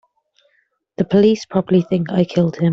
[0.97, 2.69] The police probably think I killed him.